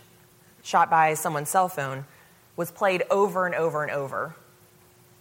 [0.62, 2.04] shot by someone's cell phone,
[2.54, 4.36] was played over and over and over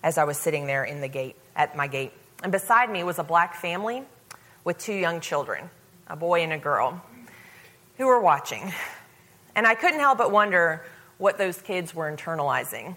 [0.04, 2.12] as I was sitting there in the gate, at my gate.
[2.44, 4.04] And beside me was a black family
[4.64, 5.70] with two young children,
[6.08, 7.02] a boy and a girl,
[7.98, 8.72] who were watching.
[9.56, 10.86] And I couldn't help but wonder
[11.18, 12.96] what those kids were internalizing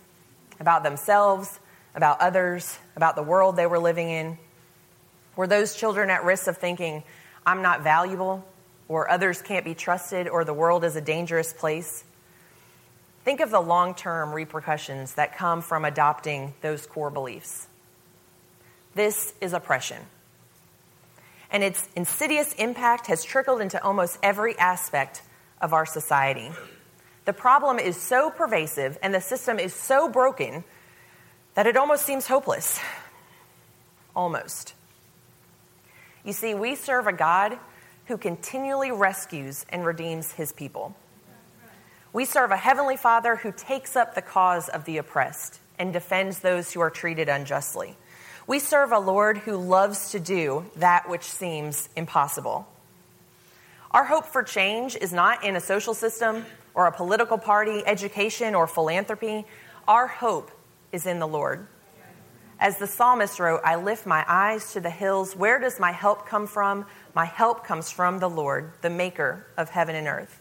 [0.58, 1.60] about themselves,
[1.94, 4.38] about others, about the world they were living in?
[5.34, 7.02] Were those children at risk of thinking,
[7.44, 8.44] I'm not valuable,
[8.88, 12.04] or others can't be trusted, or the world is a dangerous place?
[13.24, 17.66] Think of the long term repercussions that come from adopting those core beliefs.
[18.94, 19.98] This is oppression.
[21.56, 25.22] And its insidious impact has trickled into almost every aspect
[25.58, 26.50] of our society.
[27.24, 30.64] The problem is so pervasive and the system is so broken
[31.54, 32.78] that it almost seems hopeless.
[34.14, 34.74] Almost.
[36.26, 37.58] You see, we serve a God
[38.04, 40.94] who continually rescues and redeems his people.
[42.12, 46.40] We serve a heavenly Father who takes up the cause of the oppressed and defends
[46.40, 47.96] those who are treated unjustly.
[48.46, 52.68] We serve a Lord who loves to do that which seems impossible.
[53.90, 58.54] Our hope for change is not in a social system or a political party, education,
[58.54, 59.46] or philanthropy.
[59.88, 60.52] Our hope
[60.92, 61.66] is in the Lord.
[62.60, 65.34] As the psalmist wrote, I lift my eyes to the hills.
[65.34, 66.86] Where does my help come from?
[67.14, 70.40] My help comes from the Lord, the maker of heaven and earth.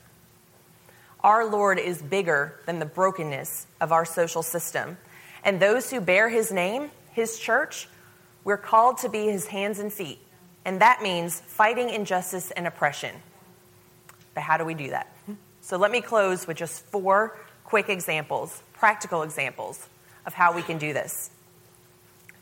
[1.22, 4.98] Our Lord is bigger than the brokenness of our social system.
[5.44, 7.88] And those who bear his name, his church,
[8.46, 10.20] we're called to be his hands and feet.
[10.64, 13.14] And that means fighting injustice and oppression.
[14.34, 15.14] But how do we do that?
[15.62, 19.90] So let me close with just four quick examples, practical examples
[20.26, 21.32] of how we can do this.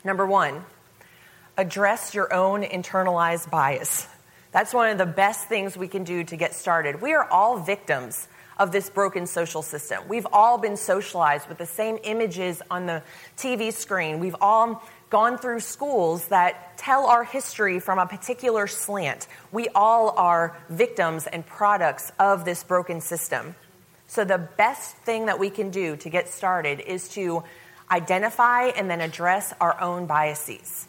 [0.04, 0.64] Number one,
[1.56, 4.06] address your own internalized bias.
[4.52, 7.00] That's one of the best things we can do to get started.
[7.00, 8.28] We are all victims
[8.58, 10.04] of this broken social system.
[10.08, 13.02] We've all been socialized with the same images on the
[13.36, 14.20] TV screen.
[14.20, 14.82] We've all
[15.14, 19.28] gone through schools that tell our history from a particular slant.
[19.52, 23.54] We all are victims and products of this broken system.
[24.08, 27.44] So, the best thing that we can do to get started is to
[27.92, 30.88] identify and then address our own biases.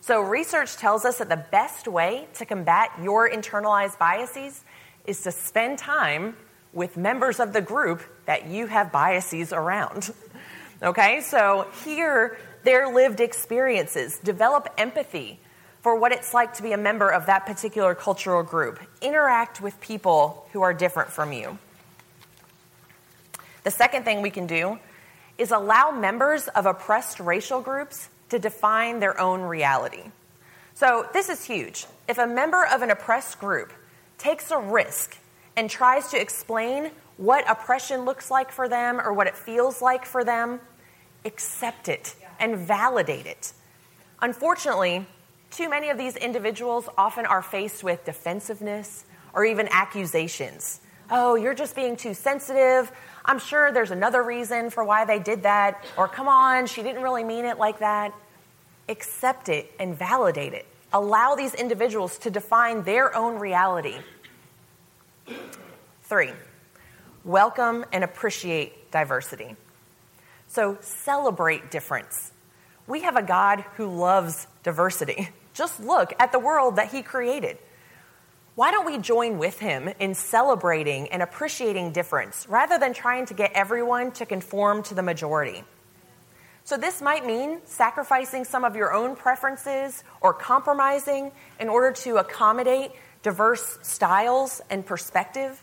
[0.00, 4.64] So, research tells us that the best way to combat your internalized biases
[5.06, 6.36] is to spend time
[6.72, 10.12] with members of the group that you have biases around.
[10.84, 15.38] Okay, so hear their lived experiences, develop empathy
[15.80, 19.80] for what it's like to be a member of that particular cultural group, interact with
[19.80, 21.58] people who are different from you.
[23.64, 24.78] The second thing we can do
[25.38, 30.04] is allow members of oppressed racial groups to define their own reality.
[30.74, 31.86] So, this is huge.
[32.08, 33.72] If a member of an oppressed group
[34.18, 35.18] takes a risk
[35.56, 40.06] and tries to explain what oppression looks like for them or what it feels like
[40.06, 40.60] for them,
[41.24, 43.54] accept it and validate it.
[44.20, 45.06] Unfortunately,
[45.50, 50.80] too many of these individuals often are faced with defensiveness or even accusations.
[51.10, 52.90] Oh, you're just being too sensitive.
[53.24, 55.84] I'm sure there's another reason for why they did that.
[55.96, 58.12] Or come on, she didn't really mean it like that.
[58.88, 60.66] Accept it and validate it.
[60.92, 63.96] Allow these individuals to define their own reality.
[66.04, 66.32] Three,
[67.24, 69.54] welcome and appreciate diversity.
[70.48, 72.31] So celebrate difference.
[72.86, 75.28] We have a God who loves diversity.
[75.54, 77.58] Just look at the world that He created.
[78.54, 83.34] Why don't we join with Him in celebrating and appreciating difference rather than trying to
[83.34, 85.64] get everyone to conform to the majority?
[86.64, 92.18] So, this might mean sacrificing some of your own preferences or compromising in order to
[92.18, 95.62] accommodate diverse styles and perspective.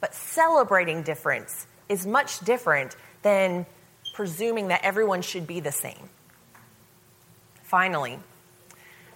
[0.00, 3.66] But celebrating difference is much different than
[4.14, 6.08] presuming that everyone should be the same.
[7.66, 8.16] Finally,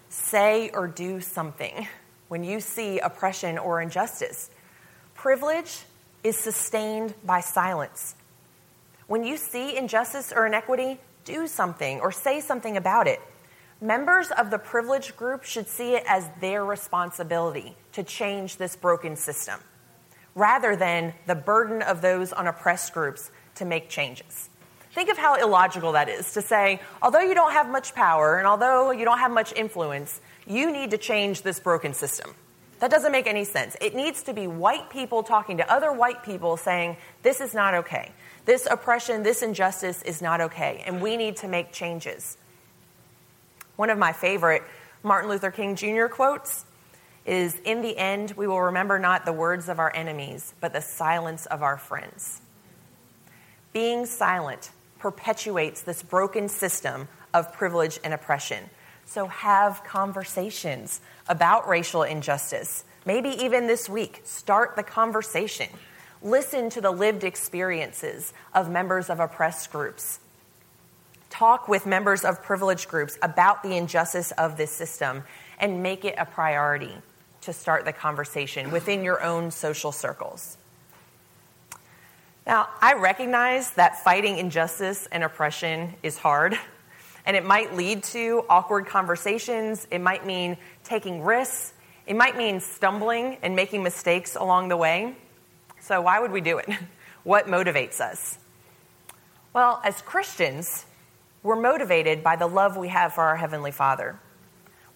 [0.09, 1.87] say or do something
[2.27, 4.51] when you see oppression or injustice.
[5.15, 5.85] Privilege
[6.25, 8.17] is sustained by silence.
[9.07, 13.21] When you see injustice or inequity, do something or say something about it.
[13.81, 19.15] Members of the privileged group should see it as their responsibility to change this broken
[19.15, 19.61] system,
[20.35, 24.50] rather than the burden of those on oppressed groups to make changes.
[24.93, 28.47] Think of how illogical that is to say, although you don't have much power and
[28.47, 32.35] although you don't have much influence, you need to change this broken system.
[32.81, 33.77] That doesn't make any sense.
[33.81, 37.75] It needs to be white people talking to other white people saying, this is not
[37.75, 38.11] okay.
[38.47, 42.37] This oppression, this injustice is not okay, and we need to make changes.
[43.77, 44.63] One of my favorite
[45.03, 46.07] Martin Luther King Jr.
[46.07, 46.65] quotes
[47.27, 50.81] is In the end, we will remember not the words of our enemies, but the
[50.81, 52.41] silence of our friends.
[53.73, 54.71] Being silent
[55.01, 58.71] perpetuates this broken system of privilege and oppression.
[59.07, 62.85] So have conversations about racial injustice.
[63.05, 65.69] Maybe even this week, start the conversation.
[66.23, 70.21] Listen to the lived experiences of members of oppressed groups.
[71.31, 75.25] Talk with members of privileged groups about the injustice of this system
[75.59, 76.95] and make it a priority
[77.43, 80.59] to start the conversation within your own social circles.
[82.47, 86.59] Now, I recognize that fighting injustice and oppression is hard,
[87.27, 89.87] and it might lead to awkward conversations.
[89.91, 91.75] It might mean taking risks.
[92.07, 95.15] It might mean stumbling and making mistakes along the way.
[95.81, 96.69] So, why would we do it?
[97.23, 98.39] What motivates us?
[99.53, 100.87] Well, as Christians,
[101.43, 104.19] we're motivated by the love we have for our Heavenly Father.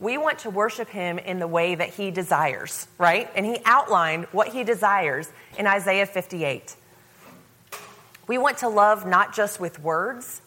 [0.00, 3.30] We want to worship Him in the way that He desires, right?
[3.34, 6.76] And He outlined what He desires in Isaiah 58.
[8.26, 10.40] We want to love not just with words,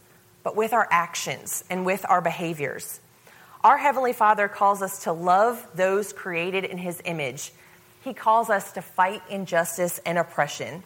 [0.43, 2.99] but with our actions and with our behaviors.
[3.63, 7.51] Our Heavenly Father calls us to love those created in His image.
[8.03, 10.83] He calls us to fight injustice and oppression.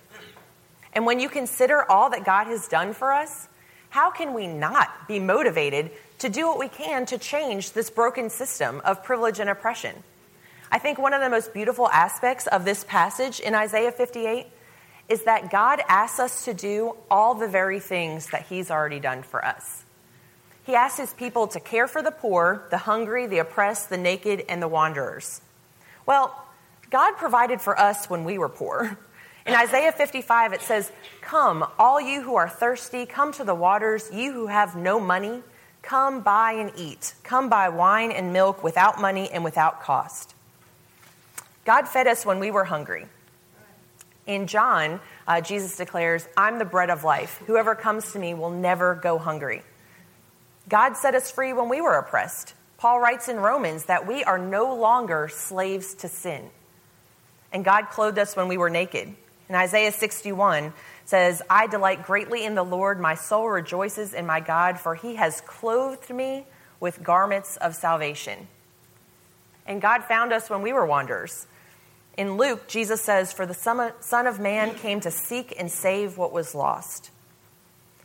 [0.93, 3.47] And when you consider all that God has done for us,
[3.89, 8.29] how can we not be motivated to do what we can to change this broken
[8.29, 9.95] system of privilege and oppression?
[10.71, 14.47] I think one of the most beautiful aspects of this passage in Isaiah 58
[15.09, 19.23] is that God asks us to do all the very things that He's already done
[19.23, 19.83] for us.
[20.63, 24.45] He asks His people to care for the poor, the hungry, the oppressed, the naked,
[24.47, 25.41] and the wanderers.
[26.05, 26.45] Well,
[26.89, 28.97] God provided for us when we were poor.
[29.45, 30.91] In Isaiah 55, it says,
[31.21, 35.41] Come, all you who are thirsty, come to the waters, you who have no money,
[35.81, 37.15] come buy and eat.
[37.23, 40.35] Come buy wine and milk without money and without cost.
[41.65, 43.07] God fed us when we were hungry.
[44.27, 47.41] In John, uh, Jesus declares, I'm the bread of life.
[47.47, 49.63] Whoever comes to me will never go hungry.
[50.69, 52.53] God set us free when we were oppressed.
[52.77, 56.49] Paul writes in Romans that we are no longer slaves to sin.
[57.51, 59.13] And God clothed us when we were naked.
[59.47, 60.73] And Isaiah 61
[61.05, 62.99] says, I delight greatly in the Lord.
[62.99, 66.45] My soul rejoices in my God, for he has clothed me
[66.79, 68.47] with garments of salvation.
[69.67, 71.47] And God found us when we were wanderers.
[72.17, 76.31] In Luke, Jesus says, For the Son of Man came to seek and save what
[76.31, 77.09] was lost.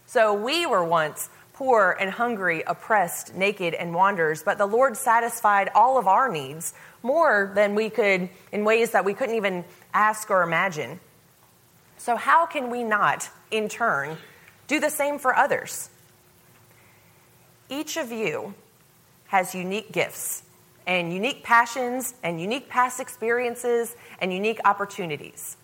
[0.06, 5.70] So we were once poor and hungry, oppressed, naked, and wanderers, but the Lord satisfied
[5.74, 10.30] all of our needs more than we could in ways that we couldn't even ask
[10.30, 11.00] or imagine.
[11.96, 14.18] So, how can we not, in turn,
[14.68, 15.88] do the same for others?
[17.68, 18.54] Each of you
[19.28, 20.42] has unique gifts
[20.86, 25.56] and unique passions and unique past experiences and unique opportunities.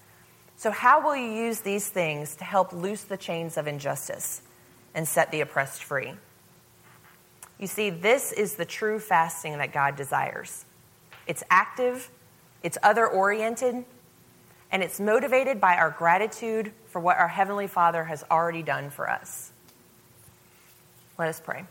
[0.56, 4.42] So, how will you use these things to help loose the chains of injustice
[4.94, 6.12] and set the oppressed free?
[7.58, 10.64] You see, this is the true fasting that God desires.
[11.26, 12.10] It's active,
[12.62, 13.84] it's other oriented,
[14.72, 19.08] and it's motivated by our gratitude for what our Heavenly Father has already done for
[19.08, 19.52] us.
[21.18, 21.64] Let us pray.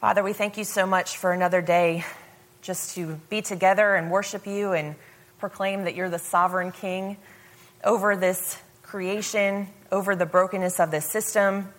[0.00, 2.04] Father, we thank you so much for another day
[2.62, 4.94] just to be together and worship you and
[5.40, 7.16] proclaim that you're the sovereign king
[7.82, 11.72] over this creation, over the brokenness of this system.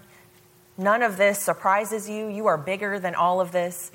[0.78, 2.28] None of this surprises you.
[2.28, 3.90] You are bigger than all of this.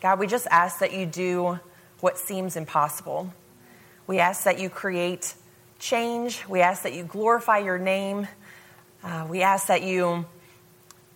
[0.00, 1.60] God, we just ask that you do
[2.00, 3.34] what seems impossible.
[4.06, 5.34] We ask that you create
[5.78, 6.46] change.
[6.48, 8.26] We ask that you glorify your name.
[9.04, 10.24] Uh, we ask that you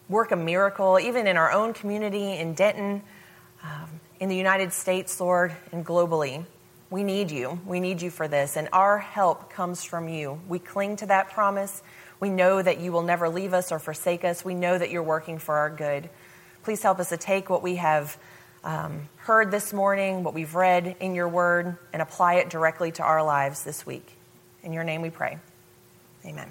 [0.08, 3.02] work a miracle, even in our own community in Denton,
[3.62, 6.44] um, in the United States, Lord, and globally.
[6.90, 7.58] We need you.
[7.66, 8.56] We need you for this.
[8.56, 10.40] And our help comes from you.
[10.48, 11.82] We cling to that promise.
[12.20, 14.44] We know that you will never leave us or forsake us.
[14.44, 16.08] We know that you're working for our good.
[16.62, 18.16] Please help us to take what we have
[18.62, 23.02] um, heard this morning, what we've read in your word, and apply it directly to
[23.02, 24.16] our lives this week.
[24.62, 25.38] In your name we pray.
[26.24, 26.50] Amen.